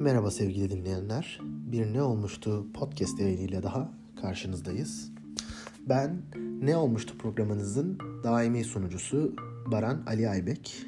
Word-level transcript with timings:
Merhaba 0.00 0.30
sevgili 0.30 0.70
dinleyenler. 0.70 1.40
Bir 1.42 1.92
Ne 1.92 2.02
Olmuştu 2.02 2.66
podcast 2.74 3.20
yayınıyla 3.20 3.62
daha 3.62 3.92
karşınızdayız. 4.20 5.12
Ben 5.88 6.22
Ne 6.60 6.76
Olmuştu 6.76 7.18
programınızın 7.18 7.98
daimi 8.24 8.64
sunucusu 8.64 9.36
Baran 9.66 10.02
Ali 10.06 10.28
Aybek. 10.28 10.86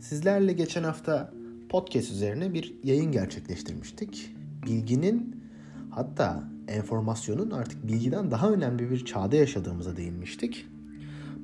Sizlerle 0.00 0.52
geçen 0.52 0.82
hafta 0.82 1.32
podcast 1.68 2.10
üzerine 2.10 2.54
bir 2.54 2.74
yayın 2.84 3.12
gerçekleştirmiştik. 3.12 4.34
Bilginin 4.66 5.44
hatta 5.90 6.44
enformasyonun 6.68 7.50
artık 7.50 7.88
bilgiden 7.88 8.30
daha 8.30 8.50
önemli 8.50 8.90
bir 8.90 9.04
çağda 9.04 9.36
yaşadığımıza 9.36 9.96
değinmiştik. 9.96 10.66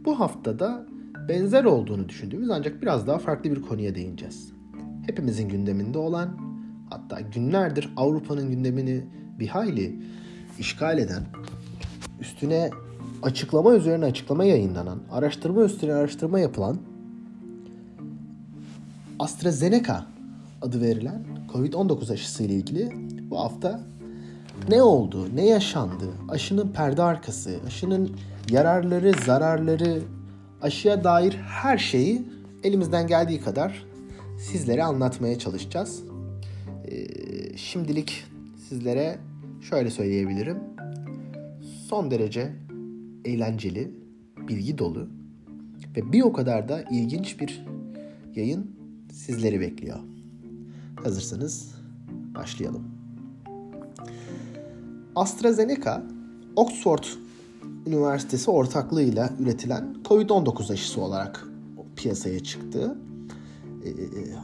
Bu 0.04 0.20
haftada 0.20 0.86
benzer 1.28 1.64
olduğunu 1.64 2.08
düşündüğümüz 2.08 2.50
ancak 2.50 2.82
biraz 2.82 3.06
daha 3.06 3.18
farklı 3.18 3.50
bir 3.50 3.62
konuya 3.62 3.94
değineceğiz. 3.94 4.52
Hepimizin 5.06 5.48
gündeminde 5.48 5.98
olan 5.98 6.51
hatta 6.92 7.20
günlerdir 7.20 7.92
Avrupa'nın 7.96 8.50
gündemini 8.50 9.04
bir 9.38 9.48
hayli 9.48 9.96
işgal 10.58 10.98
eden, 10.98 11.22
üstüne 12.20 12.70
açıklama 13.22 13.74
üzerine 13.74 14.04
açıklama 14.04 14.44
yayınlanan, 14.44 14.98
araştırma 15.12 15.62
üstüne 15.64 15.94
araştırma 15.94 16.40
yapılan 16.40 16.78
AstraZeneca 19.18 20.04
adı 20.62 20.80
verilen 20.80 21.24
COVID-19 21.52 22.12
aşısı 22.12 22.42
ile 22.42 22.54
ilgili 22.54 22.92
bu 23.30 23.40
hafta 23.40 23.80
ne 24.68 24.82
oldu, 24.82 25.28
ne 25.34 25.46
yaşandı, 25.46 26.04
aşının 26.28 26.68
perde 26.68 27.02
arkası, 27.02 27.56
aşının 27.66 28.10
yararları, 28.50 29.12
zararları, 29.26 30.02
aşıya 30.62 31.04
dair 31.04 31.32
her 31.32 31.78
şeyi 31.78 32.28
elimizden 32.62 33.06
geldiği 33.06 33.40
kadar 33.40 33.86
sizlere 34.38 34.84
anlatmaya 34.84 35.38
çalışacağız. 35.38 36.11
Ee, 36.88 37.56
şimdilik 37.56 38.24
sizlere 38.68 39.18
şöyle 39.60 39.90
söyleyebilirim. 39.90 40.58
Son 41.88 42.10
derece 42.10 42.52
eğlenceli, 43.24 43.90
bilgi 44.48 44.78
dolu 44.78 45.08
ve 45.96 46.12
bir 46.12 46.22
o 46.22 46.32
kadar 46.32 46.68
da 46.68 46.82
ilginç 46.90 47.40
bir 47.40 47.64
yayın 48.34 48.70
sizleri 49.12 49.60
bekliyor. 49.60 49.98
Hazırsanız 51.04 51.74
başlayalım. 52.34 52.84
AstraZeneca, 55.16 56.02
Oxford 56.56 57.04
Üniversitesi 57.86 58.50
ortaklığıyla 58.50 59.30
üretilen 59.40 59.96
COVID-19 60.04 60.72
aşısı 60.72 61.00
olarak 61.00 61.48
piyasaya 61.96 62.40
çıktı. 62.40 62.96
Ee, 63.84 63.90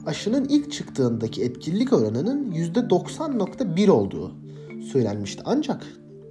aşının 0.06 0.44
ilk 0.44 0.72
çıktığındaki 0.72 1.44
etkililik 1.44 1.92
oranının 1.92 2.52
%90.1 2.52 3.90
olduğu 3.90 4.32
söylenmişti. 4.92 5.42
Ancak 5.44 5.86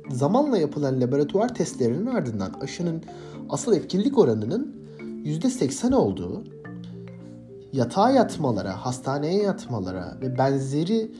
zamanla 0.10 0.58
yapılan 0.58 1.02
laboratuvar 1.02 1.56
testlerinin 1.56 2.06
ardından 2.06 2.54
aşının 2.62 3.04
asıl 3.50 3.74
etkililik 3.74 4.18
oranının 4.18 4.76
%80 5.26 5.96
olduğu, 5.96 6.44
yatağa 7.74 8.12
yatmalara, 8.12 8.86
hastaneye 8.86 9.44
yatmalara 9.44 10.18
ve 10.22 10.38
benzeri 10.38 11.12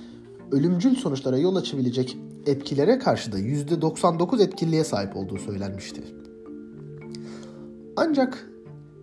ölümcül 0.52 0.96
sonuçlara 0.96 1.38
yol 1.38 1.56
açabilecek 1.56 2.18
etkilere 2.46 3.00
karşı 3.00 3.32
da 3.32 3.40
%99 3.40 4.44
etkililiğe 4.44 4.84
sahip 4.84 5.16
olduğu 5.16 5.38
söylenmişti. 5.38 6.04
Ancak 7.96 8.50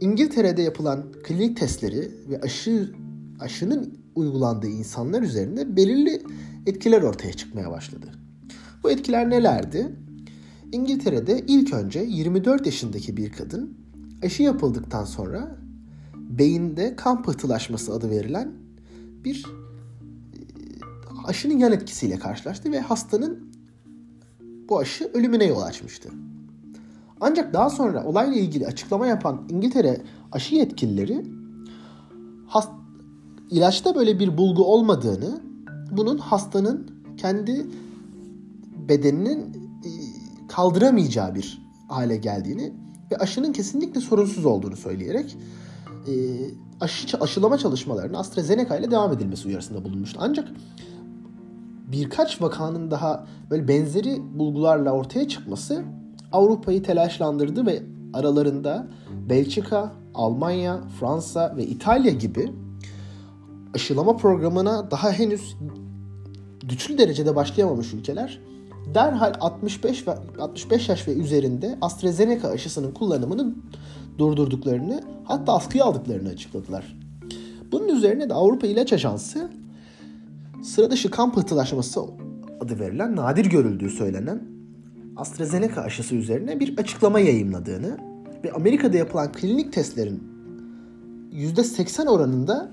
İngiltere'de 0.00 0.62
yapılan 0.62 1.12
klinik 1.22 1.56
testleri 1.56 2.10
ve 2.28 2.40
aşı 2.40 2.92
aşının 3.40 3.98
uygulandığı 4.14 4.68
insanlar 4.68 5.22
üzerinde 5.22 5.76
belirli 5.76 6.22
etkiler 6.66 7.02
ortaya 7.02 7.32
çıkmaya 7.32 7.70
başladı. 7.70 8.06
Bu 8.82 8.90
etkiler 8.90 9.30
nelerdi? 9.30 9.96
İngiltere'de 10.72 11.44
ilk 11.48 11.74
önce 11.74 12.00
24 12.00 12.66
yaşındaki 12.66 13.16
bir 13.16 13.32
kadın 13.32 13.78
aşı 14.22 14.42
yapıldıktan 14.42 15.04
sonra 15.04 15.58
beyinde 16.16 16.96
kan 16.96 17.22
pıhtılaşması 17.22 17.92
adı 17.92 18.10
verilen 18.10 18.52
bir 19.24 19.46
aşının 21.26 21.58
yan 21.58 21.72
etkisiyle 21.72 22.18
karşılaştı 22.18 22.72
ve 22.72 22.80
hastanın 22.80 23.54
bu 24.68 24.78
aşı 24.78 25.10
ölümüne 25.14 25.44
yol 25.44 25.60
açmıştı. 25.60 26.08
Ancak 27.20 27.54
daha 27.54 27.70
sonra 27.70 28.04
olayla 28.04 28.36
ilgili 28.36 28.66
açıklama 28.66 29.06
yapan 29.06 29.40
İngiltere 29.50 30.00
aşı 30.32 30.54
yetkilileri 30.54 31.26
hast 32.46 32.70
ilaçta 33.50 33.94
böyle 33.94 34.18
bir 34.18 34.38
bulgu 34.38 34.64
olmadığını, 34.64 35.40
bunun 35.90 36.18
hastanın 36.18 36.90
kendi 37.16 37.66
bedeninin 38.88 39.40
e, 39.84 39.90
kaldıramayacağı 40.48 41.34
bir 41.34 41.62
hale 41.88 42.16
geldiğini 42.16 42.72
ve 43.12 43.16
aşının 43.16 43.52
kesinlikle 43.52 44.00
sorunsuz 44.00 44.44
olduğunu 44.44 44.76
söyleyerek 44.76 45.36
e, 46.08 46.12
aşı 46.80 47.18
aşılama 47.18 47.58
çalışmalarının 47.58 48.18
AstraZeneca 48.18 48.76
ile 48.76 48.90
devam 48.90 49.12
edilmesi 49.12 49.48
uyarısında 49.48 49.84
bulunmuştu. 49.84 50.20
Ancak 50.22 50.48
birkaç 51.92 52.42
vakanın 52.42 52.90
daha 52.90 53.26
böyle 53.50 53.68
benzeri 53.68 54.38
bulgularla 54.38 54.92
ortaya 54.92 55.28
çıkması 55.28 55.84
Avrupa'yı 56.34 56.82
telaşlandırdı 56.82 57.66
ve 57.66 57.82
aralarında 58.12 58.86
Belçika, 59.28 59.92
Almanya, 60.14 60.80
Fransa 61.00 61.54
ve 61.56 61.66
İtalya 61.66 62.12
gibi 62.12 62.52
aşılama 63.74 64.16
programına 64.16 64.90
daha 64.90 65.12
henüz 65.12 65.56
güçlü 66.68 66.98
derecede 66.98 67.36
başlayamamış 67.36 67.94
ülkeler 67.94 68.40
derhal 68.94 69.32
65 69.40 70.08
ve 70.08 70.14
65 70.40 70.88
yaş 70.88 71.08
ve 71.08 71.12
üzerinde 71.12 71.78
AstraZeneca 71.80 72.48
aşısının 72.48 72.92
kullanımını 72.92 73.54
durdurduklarını 74.18 75.02
hatta 75.24 75.52
askıya 75.54 75.84
aldıklarını 75.84 76.28
açıkladılar. 76.28 76.96
Bunun 77.72 77.88
üzerine 77.88 78.28
de 78.28 78.34
Avrupa 78.34 78.66
İlaç 78.66 78.92
Ajansı 78.92 79.50
sıra 80.62 80.90
dışı 80.90 81.10
kan 81.10 81.32
adı 82.60 82.78
verilen 82.78 83.16
nadir 83.16 83.46
görüldüğü 83.46 83.90
söylenen 83.90 84.53
AstraZeneca 85.16 85.82
aşısı 85.82 86.14
üzerine 86.14 86.60
bir 86.60 86.78
açıklama 86.78 87.20
yayımladığını 87.20 87.98
ve 88.44 88.52
Amerika'da 88.52 88.96
yapılan 88.96 89.32
klinik 89.32 89.72
testlerin 89.72 90.22
%80 91.32 92.08
oranında 92.08 92.70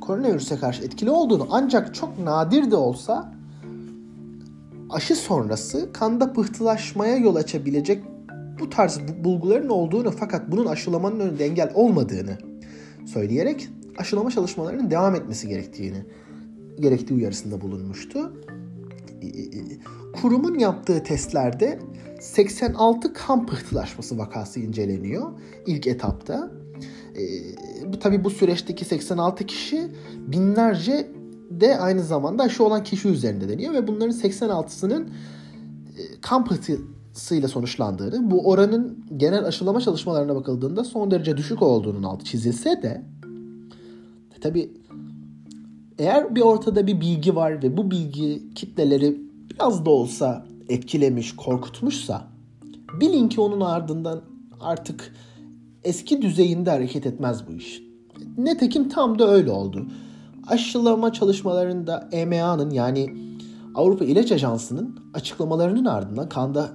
koronavirüse 0.00 0.56
karşı 0.56 0.84
etkili 0.84 1.10
olduğunu 1.10 1.46
ancak 1.50 1.94
çok 1.94 2.18
nadir 2.18 2.70
de 2.70 2.76
olsa 2.76 3.32
aşı 4.90 5.16
sonrası 5.16 5.92
kanda 5.92 6.32
pıhtılaşmaya 6.32 7.16
yol 7.16 7.36
açabilecek 7.36 8.04
bu 8.60 8.70
tarz 8.70 9.00
bulguların 9.24 9.68
olduğunu 9.68 10.10
fakat 10.10 10.50
bunun 10.50 10.66
aşılamanın 10.66 11.20
önünde 11.20 11.44
engel 11.44 11.70
olmadığını 11.74 12.38
söyleyerek 13.06 13.68
aşılama 13.98 14.30
çalışmalarının 14.30 14.90
devam 14.90 15.14
etmesi 15.14 15.48
gerektiğini 15.48 16.04
gerektiği 16.80 17.14
uyarısında 17.14 17.60
bulunmuştu. 17.60 18.32
Kurumun 20.12 20.58
yaptığı 20.58 21.02
testlerde 21.02 21.78
86 22.20 23.12
kan 23.12 23.46
pıhtılaşması 23.46 24.18
vakası 24.18 24.60
inceleniyor 24.60 25.32
ilk 25.66 25.86
etapta. 25.86 26.50
E, 27.16 27.22
bu 27.92 27.98
tabi 27.98 28.24
bu 28.24 28.30
süreçteki 28.30 28.84
86 28.84 29.46
kişi 29.46 29.88
binlerce 30.18 31.10
de 31.50 31.78
aynı 31.78 32.02
zamanda 32.02 32.42
aşı 32.42 32.64
olan 32.64 32.84
kişi 32.84 33.08
üzerinde 33.08 33.48
deniyor 33.48 33.74
ve 33.74 33.86
bunların 33.86 34.14
86'sının 34.14 35.02
e, 35.02 36.20
kan 36.20 36.44
pıhtısıyla 36.44 37.48
sonuçlandığını, 37.48 38.30
bu 38.30 38.48
oranın 38.48 39.04
genel 39.16 39.44
aşılama 39.44 39.80
çalışmalarına 39.80 40.34
bakıldığında 40.34 40.84
son 40.84 41.10
derece 41.10 41.36
düşük 41.36 41.62
olduğunun 41.62 42.02
altı 42.02 42.24
çizilse 42.24 42.82
de 42.82 43.02
tabi 44.40 44.70
eğer 45.98 46.34
bir 46.34 46.40
ortada 46.40 46.86
bir 46.86 47.00
bilgi 47.00 47.36
var 47.36 47.62
ve 47.62 47.76
bu 47.76 47.90
bilgi 47.90 48.54
kitleleri 48.54 49.29
biraz 49.60 49.84
da 49.84 49.90
olsa 49.90 50.44
etkilemiş, 50.68 51.36
korkutmuşsa 51.36 52.22
bilin 53.00 53.28
ki 53.28 53.40
onun 53.40 53.60
ardından 53.60 54.20
artık 54.60 55.14
eski 55.84 56.22
düzeyinde 56.22 56.70
hareket 56.70 57.06
etmez 57.06 57.48
bu 57.48 57.52
iş. 57.52 57.82
Netekim 58.38 58.88
tam 58.88 59.18
da 59.18 59.28
öyle 59.28 59.50
oldu. 59.50 59.86
Aşılama 60.46 61.12
çalışmalarında 61.12 62.08
EMA'nın 62.12 62.70
yani 62.70 63.14
Avrupa 63.74 64.04
İlaç 64.04 64.32
Ajansı'nın 64.32 64.98
açıklamalarının 65.14 65.84
ardından 65.84 66.28
kanda 66.28 66.68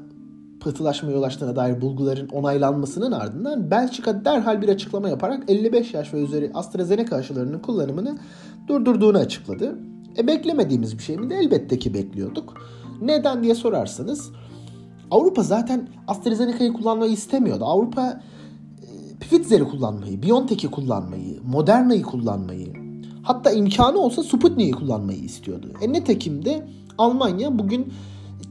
pıhtılaşma 0.59 1.11
yol 1.11 1.23
açtığına 1.23 1.55
dair 1.55 1.81
bulguların 1.81 2.27
onaylanmasının 2.27 3.11
ardından 3.11 3.71
Belçika 3.71 4.25
derhal 4.25 4.61
bir 4.61 4.69
açıklama 4.69 5.09
yaparak 5.09 5.43
55 5.47 5.93
yaş 5.93 6.13
ve 6.13 6.23
üzeri 6.23 6.51
AstraZeneca 6.53 7.17
aşılarının 7.17 7.59
kullanımını 7.59 8.17
durdurduğunu 8.67 9.17
açıkladı. 9.17 9.75
E 10.17 10.27
beklemediğimiz 10.27 10.97
bir 10.97 11.03
şey 11.03 11.17
mi 11.17 11.29
de 11.29 11.35
elbette 11.35 11.79
ki 11.79 11.93
bekliyorduk. 11.93 12.53
Neden 13.01 13.43
diye 13.43 13.55
sorarsanız 13.55 14.31
Avrupa 15.11 15.43
zaten 15.43 15.89
AstraZeneca'yı 16.07 16.73
kullanmayı 16.73 17.11
istemiyordu. 17.11 17.65
Avrupa 17.65 18.21
e, 18.81 19.17
Pfizer'i 19.19 19.63
kullanmayı, 19.63 20.23
BioNTech'i 20.23 20.71
kullanmayı, 20.71 21.39
Moderna'yı 21.43 22.03
kullanmayı, 22.03 22.85
Hatta 23.25 23.51
imkanı 23.51 23.99
olsa 23.99 24.23
Sputnik'i 24.23 24.71
kullanmayı 24.71 25.19
istiyordu. 25.19 25.71
E 25.81 25.93
netekim 25.93 26.45
de 26.45 26.67
Almanya 26.97 27.59
bugün 27.59 27.93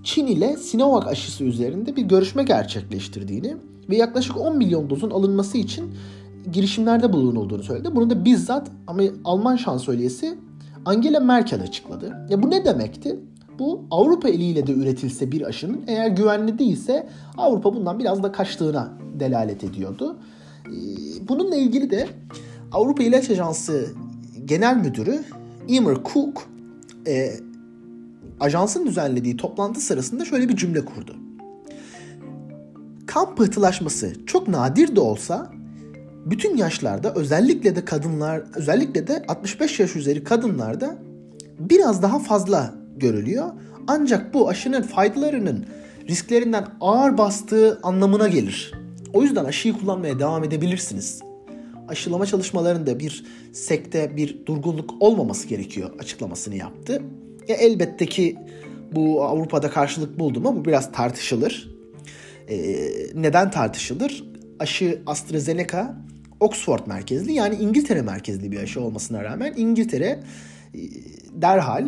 Çin 0.05 0.27
ile 0.27 0.57
Sinovac 0.57 1.07
aşısı 1.07 1.45
üzerinde 1.45 1.97
bir 1.97 2.03
görüşme 2.03 2.43
gerçekleştirdiğini 2.43 3.57
ve 3.91 3.97
yaklaşık 3.97 4.37
10 4.37 4.57
milyon 4.57 4.91
dozun 4.91 5.11
alınması 5.11 5.59
için 5.59 5.95
girişimlerde 6.53 7.13
bulunulduğunu 7.13 7.63
söyledi. 7.63 7.97
Bunu 7.97 8.11
da 8.11 8.25
bizzat 8.25 8.71
ama 8.87 9.03
Alman 9.25 9.57
şansölyesi 9.57 10.39
Angela 10.85 11.21
Merkel 11.21 11.63
açıkladı. 11.63 12.27
Ya 12.29 12.43
bu 12.43 12.51
ne 12.51 12.65
demekti? 12.65 13.21
Bu 13.59 13.85
Avrupa 13.91 14.29
eliyle 14.29 14.67
de 14.67 14.73
üretilse 14.73 15.33
bir 15.33 15.43
aşının 15.43 15.85
eğer 15.87 16.09
güvenli 16.09 16.59
değilse 16.59 17.09
Avrupa 17.37 17.75
bundan 17.75 17.99
biraz 17.99 18.23
da 18.23 18.33
kaçtığına 18.33 18.93
delalet 19.21 19.65
ediyordu. 19.65 20.17
Ee, 20.67 20.71
bununla 21.29 21.57
ilgili 21.57 21.91
de 21.91 22.09
Avrupa 22.73 23.03
İlaç 23.03 23.31
Ajansı 23.31 23.87
Genel 24.45 24.77
Müdürü 24.77 25.25
Emer 25.69 25.97
Cook 26.13 26.49
e, 27.07 27.31
ajansın 28.41 28.87
düzenlediği 28.87 29.37
toplantı 29.37 29.81
sırasında 29.81 30.25
şöyle 30.25 30.49
bir 30.49 30.57
cümle 30.57 30.85
kurdu. 30.85 31.17
Kan 33.07 33.35
pıhtılaşması 33.35 34.13
çok 34.27 34.49
nadir 34.49 34.97
de 34.97 35.01
olsa 35.01 35.51
bütün 36.25 36.56
yaşlarda 36.56 37.15
özellikle 37.15 37.76
de 37.76 37.85
kadınlar 37.85 38.43
özellikle 38.55 39.06
de 39.06 39.25
65 39.29 39.81
yaş 39.81 39.97
üzeri 39.97 40.25
kadınlarda 40.25 40.99
biraz 41.59 42.03
daha 42.03 42.19
fazla 42.19 42.75
görülüyor. 42.97 43.50
Ancak 43.87 44.35
bu 44.35 44.49
aşının 44.49 44.82
faydalarının 44.82 45.67
risklerinden 46.09 46.67
ağır 46.81 47.19
bastığı 47.19 47.81
anlamına 47.82 48.29
gelir. 48.29 48.73
O 49.12 49.23
yüzden 49.23 49.44
aşıyı 49.44 49.75
kullanmaya 49.75 50.19
devam 50.19 50.44
edebilirsiniz. 50.44 51.21
Aşılama 51.88 52.27
çalışmalarında 52.27 52.99
bir 52.99 53.25
sekte 53.53 54.17
bir 54.17 54.47
durgunluk 54.47 54.91
olmaması 55.00 55.49
gerekiyor 55.49 55.91
açıklamasını 55.99 56.56
yaptı. 56.56 57.03
Ya 57.49 57.56
elbette 57.56 58.06
ki 58.06 58.37
bu 58.93 59.25
Avrupa'da 59.25 59.70
karşılık 59.70 60.19
buldu 60.19 60.41
mu 60.41 60.56
bu 60.56 60.65
biraz 60.65 60.93
tartışılır. 60.93 61.75
Ee, 62.49 62.56
neden 63.15 63.50
tartışılır? 63.50 64.25
Aşı 64.59 65.03
AstraZeneca 65.06 66.04
Oxford 66.41 66.87
merkezli 66.87 67.33
yani 67.33 67.55
İngiltere 67.55 68.03
merkezli 68.03 68.53
bir 68.53 68.63
aşı 68.63 68.81
olmasına 68.81 69.25
rağmen 69.25 69.55
İngiltere 69.57 70.21
e, 70.75 70.79
derhal 71.33 71.87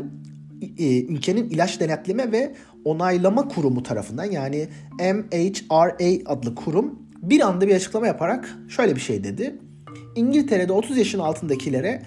e, 0.78 1.02
ülkenin 1.02 1.50
ilaç 1.50 1.80
denetleme 1.80 2.32
ve 2.32 2.54
onaylama 2.84 3.48
kurumu 3.48 3.82
tarafından 3.82 4.24
yani 4.24 4.68
MHRA 5.00 6.22
adlı 6.26 6.54
kurum 6.54 6.98
bir 7.22 7.40
anda 7.40 7.68
bir 7.68 7.74
açıklama 7.74 8.06
yaparak 8.06 8.58
şöyle 8.68 8.96
bir 8.96 9.00
şey 9.00 9.24
dedi. 9.24 9.56
İngiltere'de 10.16 10.72
30 10.72 10.98
yaşın 10.98 11.18
altındakilere 11.18 12.02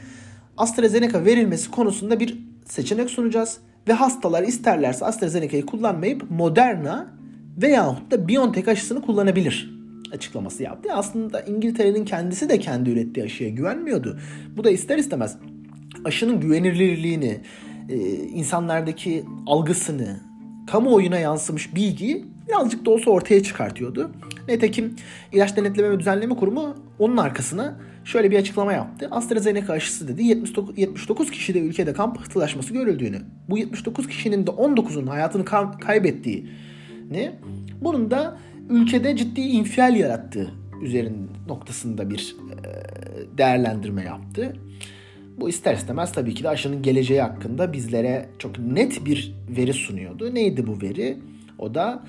AstraZeneca 0.58 1.26
verilmesi 1.26 1.72
konusunda 1.72 2.20
bir 2.20 2.40
seçenek 2.66 3.10
sunacağız 3.10 3.58
ve 3.88 3.94
hastalar 3.94 4.44
isterlerse 4.44 5.06
AstraZeneca'yı 5.06 5.66
kullanmayıp 5.66 6.32
Moderna 6.32 7.14
veyahut 7.58 8.12
da 8.12 8.28
BioNTech 8.28 8.68
aşısını 8.68 9.02
kullanabilir 9.02 9.79
açıklaması 10.14 10.64
yaptı. 10.64 10.90
Aslında 10.94 11.42
İngiltere'nin 11.42 12.06
kendisi 12.06 12.50
de 12.50 12.60
kendi 12.60 12.90
ürettiği 12.90 13.26
aşıya 13.26 13.50
güvenmiyordu. 13.50 14.20
Bu 14.58 14.64
da 14.64 14.70
ister 14.72 14.98
istemez 14.98 15.38
aşının 16.06 16.40
güvenilirliğini, 16.40 17.42
e, 17.90 17.96
insanlardaki 18.16 19.24
algısını, 19.48 20.20
kamuoyuna 20.68 21.20
yansımış 21.20 21.76
bilgiyi 21.76 22.26
birazcık 22.50 22.86
da 22.86 22.92
olsa 22.92 23.12
ortaya 23.12 23.44
çıkartıyordu. 23.44 24.12
Nitekim 24.48 24.96
İlaç 25.32 25.58
Denetleme 25.58 25.90
ve 25.90 26.00
Düzenleme 26.00 26.36
Kurumu 26.36 26.76
onun 27.00 27.18
arkasına 27.18 27.80
şöyle 28.04 28.32
bir 28.32 28.38
açıklama 28.38 28.74
yaptı. 28.74 29.08
AstraZeneca 29.12 29.74
aşısı 29.74 30.08
dedi 30.08 30.24
79, 30.24 30.78
79 30.78 31.32
kişide 31.32 31.60
ülkede 31.60 31.94
kan 31.94 32.14
pıhtılaşması 32.14 32.74
görüldüğünü, 32.74 33.22
bu 33.50 33.58
79 33.58 34.08
kişinin 34.08 34.48
de 34.48 34.52
19'unun 34.52 35.10
hayatını 35.10 35.46
kaybettiğini, 35.80 37.32
bunun 37.82 38.12
da 38.12 38.38
ülkede 38.70 39.16
ciddi 39.16 39.42
infial 39.42 39.96
yarattığı 39.96 40.52
üzerin 40.82 41.32
noktasında 41.48 42.10
bir 42.10 42.36
değerlendirme 43.38 44.04
yaptı. 44.04 44.54
Bu 45.38 45.50
ister 45.50 45.76
istemez 45.76 46.12
tabii 46.12 46.34
ki 46.34 46.44
de 46.44 46.50
aşının 46.50 46.82
geleceği 46.82 47.22
hakkında 47.22 47.74
bizlere 47.74 48.30
çok 48.40 48.60
net 48.60 49.06
bir 49.06 49.36
veri 49.58 49.74
sunuyordu. 49.74 50.36
Neydi 50.36 50.68
bu 50.68 50.82
veri? 50.82 51.18
O 51.58 51.76
da 51.76 52.04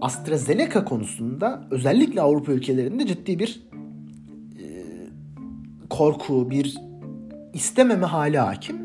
AstraZeneca 0.00 0.84
konusunda 0.84 1.68
özellikle 1.70 2.20
Avrupa 2.20 2.52
ülkelerinde 2.52 3.06
ciddi 3.06 3.38
bir 3.38 3.62
e, 4.60 4.66
korku, 5.90 6.50
bir 6.50 6.76
istememe 7.54 8.06
hali 8.06 8.38
hakim. 8.38 8.76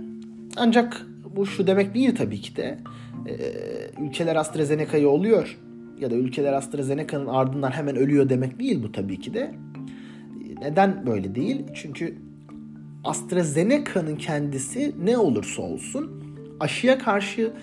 Ancak 0.58 1.06
bu 1.36 1.46
şu 1.46 1.68
demek 1.68 1.96
değil 1.96 2.16
tabii 2.16 2.42
ki 2.42 2.56
de. 2.56 2.78
E, 3.28 3.36
ülkeler 4.04 4.36
AstraZeneca'yı 4.36 5.10
oluyor 5.10 5.58
ya 6.02 6.12
da 6.12 6.16
ülkeler 6.16 6.54
AstraZeneca'nın 6.54 7.28
ardından 7.28 7.72
hemen 7.72 7.96
ölüyor 7.96 8.30
demek 8.30 8.60
değil 8.60 8.84
bu 8.84 8.92
tabii 8.92 9.20
ki 9.20 9.34
de. 9.34 9.52
Neden 10.62 11.06
böyle 11.06 11.36
değil? 11.36 11.66
Çünkü 11.74 12.16
AstraZeneca'nın 13.04 14.16
kendisi 14.16 14.96
ne 15.04 15.18
olursa 15.18 15.62
olsun 15.62 16.24
aşıya 16.60 16.98
karşı 16.98 17.54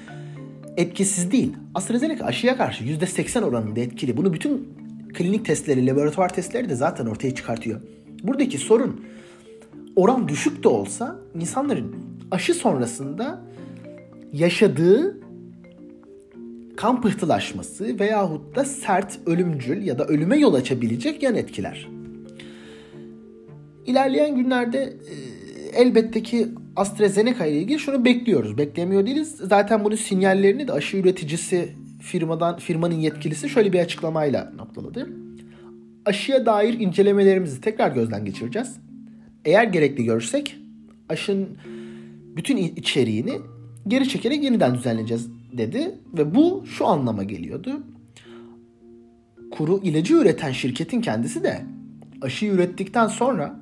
etkisiz 0.76 1.32
değil. 1.32 1.52
AstraZeneca 1.74 2.24
aşıya 2.24 2.56
karşı 2.56 2.84
%80 2.84 3.44
oranında 3.44 3.80
etkili. 3.80 4.16
Bunu 4.16 4.32
bütün 4.32 4.68
klinik 5.14 5.44
testleri, 5.44 5.86
laboratuvar 5.86 6.34
testleri 6.34 6.68
de 6.68 6.74
zaten 6.74 7.06
ortaya 7.06 7.34
çıkartıyor. 7.34 7.80
Buradaki 8.22 8.58
sorun 8.58 9.04
oran 9.96 10.28
düşük 10.28 10.64
de 10.64 10.68
olsa 10.68 11.18
insanların 11.34 11.96
aşı 12.30 12.54
sonrasında 12.54 13.40
yaşadığı 14.32 15.27
kan 16.78 17.00
pıhtılaşması 17.00 17.98
veyahut 17.98 18.56
da 18.56 18.64
sert, 18.64 19.18
ölümcül 19.26 19.86
ya 19.86 19.98
da 19.98 20.04
ölüme 20.04 20.38
yol 20.38 20.54
açabilecek 20.54 21.22
yan 21.22 21.34
etkiler. 21.34 21.88
İlerleyen 23.86 24.36
günlerde 24.36 24.78
e, 24.82 25.14
elbette 25.80 26.22
ki 26.22 26.48
AstraZeneca 26.76 27.46
ile 27.46 27.58
ilgili 27.58 27.78
şunu 27.78 28.04
bekliyoruz. 28.04 28.58
Beklemiyor 28.58 29.06
değiliz. 29.06 29.36
Zaten 29.36 29.84
bunun 29.84 29.96
sinyallerini 29.96 30.68
de 30.68 30.72
aşı 30.72 30.96
üreticisi 30.96 31.68
firmadan 32.00 32.58
firmanın 32.58 32.94
yetkilisi 32.94 33.48
şöyle 33.48 33.72
bir 33.72 33.80
açıklamayla 33.80 34.52
noktaladı. 34.56 35.08
Aşıya 36.04 36.46
dair 36.46 36.80
incelemelerimizi 36.80 37.60
tekrar 37.60 37.90
gözden 37.90 38.24
geçireceğiz. 38.24 38.76
Eğer 39.44 39.64
gerekli 39.64 40.04
görürsek 40.04 40.56
aşının 41.08 41.48
bütün 42.36 42.56
içeriğini 42.56 43.32
geri 43.88 44.08
çekerek 44.08 44.44
yeniden 44.44 44.74
düzenleyeceğiz 44.74 45.37
dedi 45.52 45.94
ve 46.18 46.34
bu 46.34 46.64
şu 46.66 46.86
anlama 46.86 47.24
geliyordu. 47.24 47.82
Kuru 49.50 49.80
ilacı 49.82 50.14
üreten 50.14 50.52
şirketin 50.52 51.00
kendisi 51.00 51.44
de 51.44 51.64
aşıyı 52.22 52.52
ürettikten 52.52 53.06
sonra 53.06 53.60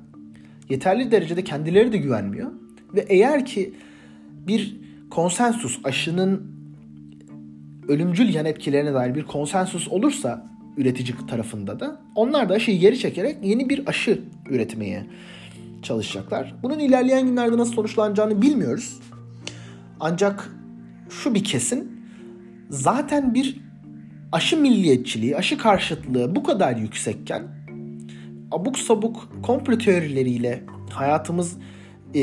yeterli 0.69 1.11
derecede 1.11 1.43
kendileri 1.43 1.91
de 1.91 1.97
güvenmiyor. 1.97 2.51
Ve 2.93 3.05
eğer 3.09 3.45
ki 3.45 3.73
bir 4.47 4.77
konsensus 5.09 5.79
aşının 5.83 6.57
ölümcül 7.87 8.33
yan 8.33 8.45
etkilerine 8.45 8.93
dair 8.93 9.15
bir 9.15 9.23
konsensus 9.23 9.87
olursa 9.87 10.47
üretici 10.77 11.13
tarafında 11.27 11.79
da 11.79 12.01
onlar 12.15 12.49
da 12.49 12.53
aşıyı 12.53 12.79
geri 12.79 12.99
çekerek 12.99 13.37
yeni 13.43 13.69
bir 13.69 13.87
aşı 13.87 14.21
üretmeye 14.49 15.05
çalışacaklar. 15.81 16.55
Bunun 16.63 16.79
ilerleyen 16.79 17.27
günlerde 17.27 17.57
nasıl 17.57 17.73
sonuçlanacağını 17.73 18.41
bilmiyoruz. 18.41 18.99
Ancak 19.99 20.56
şu 21.09 21.35
bir 21.35 21.43
kesin 21.43 22.01
zaten 22.69 23.33
bir 23.33 23.57
aşı 24.31 24.57
milliyetçiliği, 24.57 25.37
aşı 25.37 25.57
karşıtlığı 25.57 26.35
bu 26.35 26.43
kadar 26.43 26.75
yüksekken 26.75 27.43
abuk 28.51 28.79
sabuk 28.79 29.29
komplo 29.43 29.77
teorileriyle 29.77 30.63
hayatımız 30.89 31.57
e, 32.15 32.21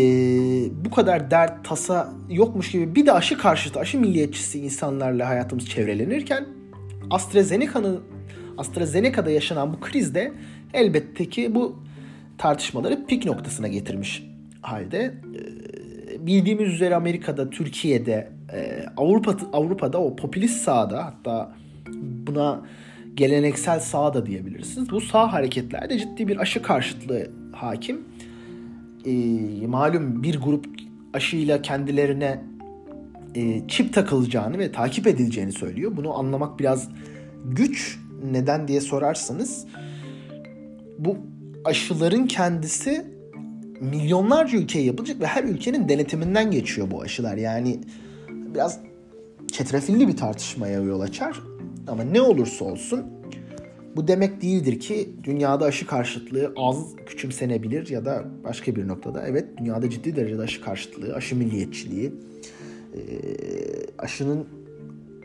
bu 0.85 0.91
kadar 0.91 1.31
dert, 1.31 1.65
tasa 1.65 2.13
yokmuş 2.31 2.71
gibi 2.71 2.95
bir 2.95 3.07
de 3.07 3.13
aşı 3.13 3.39
karşıtı, 3.39 3.81
aşı 3.81 4.01
milliyetçisi 4.01 4.61
insanlarla 4.61 5.29
hayatımız 5.29 5.67
çevrelenirken 5.67 6.47
AstraZeneca'nın 7.11 8.01
AstraZeneca'da 8.59 9.31
yaşanan 9.31 9.73
bu 9.73 9.81
krizde 9.81 10.33
elbette 10.75 11.29
ki 11.29 11.55
bu 11.55 11.83
tartışmaları 12.39 13.07
pik 13.07 13.25
noktasına 13.27 13.69
getirmiş 13.69 14.23
halde. 14.63 15.15
E, 16.19 16.27
bildiğimiz 16.27 16.73
üzere 16.73 16.95
Amerika'da, 16.95 17.51
Türkiye'de, 17.51 18.34
e, 18.55 18.87
Avrupa 18.97 19.37
Avrupa'da 19.53 19.99
o 19.99 20.17
popülist 20.17 20.61
sağda 20.61 21.05
hatta 21.05 21.53
buna 22.27 22.63
geleneksel 23.15 23.81
sağ 23.81 24.15
da 24.15 24.27
diyebilirsiniz. 24.27 24.91
Bu 24.91 25.01
sağ 25.01 25.33
hareketlerde 25.33 25.99
ciddi 25.99 26.29
bir 26.29 26.37
aşı 26.37 26.63
karşıtlığı 26.63 27.31
hakim. 27.53 28.05
E, 29.05 29.13
malum 29.67 30.23
bir 30.23 30.41
grup 30.41 30.67
aşıyla 31.15 31.63
kendilerine 31.63 32.45
e, 33.35 33.69
çip 33.69 33.95
takılacağını 33.95 34.59
ve 34.59 34.73
takip 34.73 35.07
edileceğini 35.07 35.53
söylüyor. 35.53 35.93
Bunu 35.97 36.19
anlamak 36.19 36.59
biraz 36.61 36.89
güç. 37.45 37.99
Neden 38.33 38.69
diye 38.69 38.81
sorarsanız 38.81 39.67
bu 40.99 41.17
aşıların 41.65 42.27
kendisi 42.27 43.07
milyonlarca 43.81 44.59
ülkeye 44.59 44.85
yapılacak 44.85 45.21
ve 45.21 45.27
her 45.27 45.45
ülkenin 45.45 45.89
denetiminden 45.89 46.51
geçiyor 46.51 46.91
bu 46.91 47.03
aşılar. 47.03 47.37
Yani 47.37 47.81
biraz 48.55 48.81
çetrefilli 49.53 50.09
bir 50.09 50.17
tartışmaya 50.17 50.81
yol 50.81 51.01
açar. 51.01 51.41
Ama 51.87 52.03
ne 52.03 52.21
olursa 52.21 52.65
olsun 52.65 53.05
bu 53.97 54.09
demek 54.09 54.43
değildir 54.43 54.81
ki 54.81 55.11
dünyada 55.25 55.65
aşı 55.65 55.87
karşıtlığı 55.87 56.53
az 56.57 56.97
küçümsenebilir 57.07 57.89
ya 57.89 58.05
da 58.05 58.25
başka 58.45 58.77
bir 58.77 58.89
noktada. 58.89 59.27
Evet 59.27 59.59
dünyada 59.59 59.91
ciddi 59.91 60.17
derecede 60.17 60.43
aşı 60.43 60.61
karşıtlığı, 60.61 61.15
aşı 61.15 61.37
milliyetçiliği, 61.37 62.13
aşının 63.99 64.47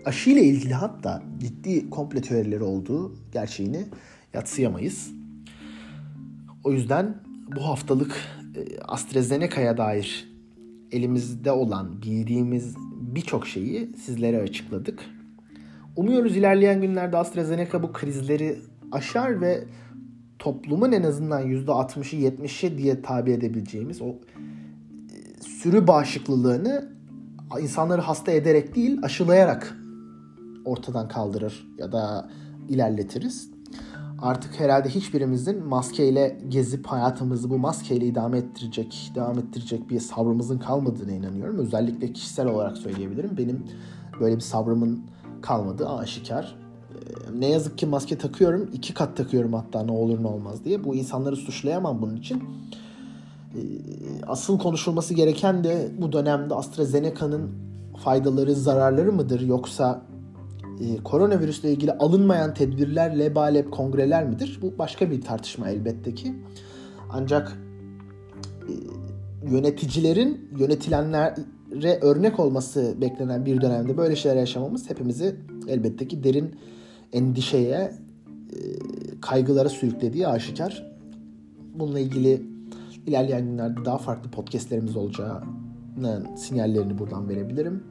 aşı 0.05 0.29
ilgili 0.29 0.74
hatta 0.74 1.24
ciddi 1.39 1.89
komple 1.89 2.21
teorileri 2.21 2.63
olduğu 2.63 3.15
gerçeğini 3.31 3.86
yatsıyamayız. 4.33 5.12
O 6.63 6.71
yüzden 6.71 7.17
bu 7.55 7.65
haftalık 7.65 8.15
AstraZeneca'ya 8.88 9.77
dair 9.77 10.28
elimizde 10.91 11.51
olan 11.51 12.01
bildiğimiz 12.01 12.75
birçok 13.15 13.48
şeyi 13.48 13.89
sizlere 14.05 14.41
açıkladık. 14.41 15.05
Umuyoruz 15.96 16.38
ilerleyen 16.38 16.81
günlerde 16.81 17.17
AstraZeneca 17.17 17.84
bu 17.84 17.93
krizleri 17.93 18.60
aşar 18.91 19.41
ve 19.41 19.63
toplumun 20.39 20.91
en 20.91 21.03
azından 21.03 21.43
%60'ı 21.43 22.19
70'i 22.19 22.77
diye 22.77 23.01
tabi 23.01 23.31
edebileceğimiz 23.31 24.01
o 24.01 24.08
e, 24.08 24.15
sürü 25.41 25.88
bağışıklılığını 25.88 26.89
insanları 27.62 28.01
hasta 28.01 28.31
ederek 28.31 28.75
değil 28.75 29.00
aşılayarak 29.03 29.77
ortadan 30.65 31.08
kaldırır 31.08 31.67
ya 31.77 31.91
da 31.91 32.29
ilerletiriz. 32.69 33.50
Artık 34.22 34.60
herhalde 34.60 34.90
hiçbirimizin 34.90 35.66
maskeyle 35.66 36.38
gezip 36.50 36.88
hayatımızı 36.88 37.50
bu 37.50 37.58
maskeyle 37.58 38.06
idame 38.06 38.38
ettirecek, 38.38 39.12
devam 39.16 39.40
ettirecek 39.40 39.90
bir 39.90 40.00
sabrımızın 40.00 40.58
kalmadığına 40.58 41.12
inanıyorum. 41.12 41.58
Özellikle 41.58 42.14
kişisel 42.14 42.48
olarak 42.48 42.78
söyleyebilirim. 42.78 43.38
Benim 43.38 43.66
böyle 44.20 44.36
bir 44.36 44.42
sabrımın 44.42 45.04
kalmadı 45.42 45.90
aşikar. 45.90 46.56
Ee, 46.92 47.40
ne 47.40 47.50
yazık 47.50 47.78
ki 47.78 47.86
maske 47.86 48.18
takıyorum. 48.18 48.70
iki 48.74 48.94
kat 48.94 49.18
takıyorum 49.18 49.54
hatta 49.54 49.84
ne 49.84 49.92
olur 49.92 50.24
ne 50.24 50.28
olmaz 50.28 50.66
diye. 50.66 50.84
Bu 50.84 50.96
insanları 50.96 51.36
suçlayamam 51.36 52.02
bunun 52.02 52.16
için. 52.16 52.44
Ee, 53.56 53.60
asıl 54.28 54.60
konuşulması 54.60 55.14
gereken 55.14 55.64
de 55.64 55.92
bu 56.02 56.12
dönemde 56.12 56.56
AstraZeneca'nın 56.56 57.50
faydaları, 58.04 58.56
zararları 58.56 59.12
mıdır? 59.12 59.42
Yoksa 59.42 60.02
e, 60.79 60.98
koronavirüsle 61.03 61.71
ilgili 61.71 61.91
alınmayan 61.91 62.53
tedbirler, 62.53 63.19
lebalep, 63.19 63.71
kongreler 63.71 64.25
midir? 64.25 64.59
Bu 64.62 64.74
başka 64.77 65.12
bir 65.12 65.21
tartışma 65.21 65.69
elbette 65.69 66.13
ki. 66.13 66.33
Ancak 67.09 67.57
e, 68.67 68.74
yöneticilerin 69.51 70.50
yönetilenler 70.59 71.36
re 71.71 72.00
örnek 72.01 72.39
olması 72.39 72.95
beklenen 73.01 73.45
bir 73.45 73.62
dönemde 73.62 73.98
böyle 73.98 74.15
şeyler 74.15 74.38
yaşamamız 74.38 74.89
hepimizi 74.89 75.36
elbette 75.67 76.07
ki 76.07 76.24
derin 76.24 76.55
endişeye, 77.13 77.77
e, 77.77 78.57
kaygılara 79.21 79.69
sürüklediği 79.69 80.27
aşikar. 80.27 80.89
Bununla 81.75 82.00
ilgili 82.00 82.41
ilerleyen 83.07 83.45
günlerde 83.45 83.86
daha 83.86 83.98
farklı 83.98 84.31
podcastlerimiz 84.31 84.95
olacağının 84.95 86.36
sinyallerini 86.36 86.98
buradan 86.98 87.29
verebilirim. 87.29 87.83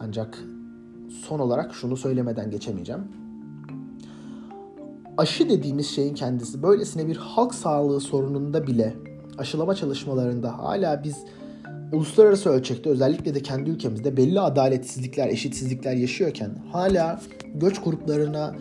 Ancak 0.00 0.44
son 1.22 1.38
olarak 1.38 1.74
şunu 1.74 1.96
söylemeden 1.96 2.50
geçemeyeceğim. 2.50 3.02
Aşı 5.16 5.48
dediğimiz 5.48 5.86
şeyin 5.86 6.14
kendisi 6.14 6.62
böylesine 6.62 7.06
bir 7.06 7.16
halk 7.16 7.54
sağlığı 7.54 8.00
sorununda 8.00 8.66
bile 8.66 8.94
aşılama 9.38 9.74
çalışmalarında 9.74 10.58
hala 10.58 11.04
biz 11.04 11.16
uluslararası 11.92 12.50
ölçekte 12.50 12.90
özellikle 12.90 13.34
de 13.34 13.42
kendi 13.42 13.70
ülkemizde 13.70 14.16
belli 14.16 14.40
adaletsizlikler, 14.40 15.28
eşitsizlikler 15.28 15.92
yaşıyorken 15.92 16.50
hala 16.72 17.20
göç 17.54 17.82
gruplarına 17.82 18.54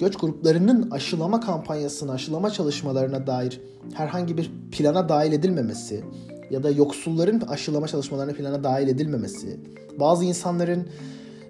göç 0.00 0.16
gruplarının 0.16 0.90
aşılama 0.90 1.40
kampanyasına, 1.40 2.12
aşılama 2.12 2.50
çalışmalarına 2.50 3.26
dair 3.26 3.60
herhangi 3.94 4.36
bir 4.36 4.50
plana 4.72 5.08
dahil 5.08 5.32
edilmemesi 5.32 6.04
ya 6.50 6.62
da 6.62 6.70
yoksulların 6.70 7.40
aşılama 7.40 7.88
çalışmalarına 7.88 8.32
plana 8.32 8.64
dahil 8.64 8.88
edilmemesi, 8.88 9.60
bazı 10.00 10.24
insanların 10.24 10.86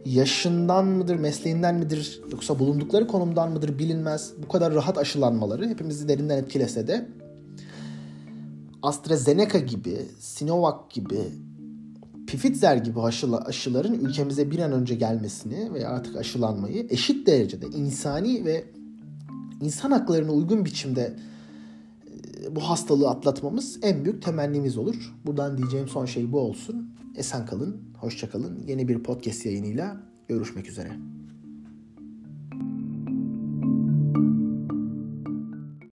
yaşından 0.05 0.87
mıdır, 0.87 1.17
mesleğinden 1.17 1.75
midir 1.75 2.21
yoksa 2.33 2.59
bulundukları 2.59 3.07
konumdan 3.07 3.53
mıdır 3.53 3.79
bilinmez 3.79 4.33
bu 4.43 4.49
kadar 4.49 4.75
rahat 4.75 4.99
aşılanmaları 4.99 5.69
hepimizi 5.69 6.09
derinden 6.09 6.39
etkilese 6.39 6.89
de 6.89 7.09
AstraZeneca 8.83 9.59
gibi, 9.59 9.99
Sinovac 10.19 10.91
gibi, 10.91 11.21
Pfizer 12.27 12.77
gibi 12.77 13.01
aşıla, 13.01 13.39
aşıların 13.45 13.95
ülkemize 13.95 14.51
bir 14.51 14.59
an 14.59 14.73
önce 14.73 14.95
gelmesini 14.95 15.75
veya 15.75 15.89
artık 15.89 16.17
aşılanmayı 16.17 16.87
eşit 16.91 17.27
derecede 17.27 17.67
insani 17.67 18.45
ve 18.45 18.65
insan 19.61 19.91
haklarına 19.91 20.33
uygun 20.33 20.65
biçimde 20.65 21.17
e, 22.45 22.57
bu 22.57 22.61
hastalığı 22.61 23.11
atlatmamız 23.11 23.79
en 23.83 24.05
büyük 24.05 24.23
temennimiz 24.23 24.79
olur. 24.79 25.15
Buradan 25.27 25.59
diyeceğim 25.59 25.89
son 25.89 26.07
şey 26.07 26.33
bu 26.33 26.41
olsun. 26.41 26.95
Esen 27.17 27.47
kalın, 27.47 27.92
hoşça 28.03 28.31
kalın. 28.31 28.65
Yeni 28.67 28.89
bir 28.89 29.03
podcast 29.03 29.47
yayınıyla 29.47 30.03
görüşmek 30.29 30.69
üzere. 30.69 31.12